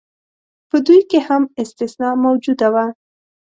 [0.69, 2.85] په دوی کې هم استثنا موجوده وه.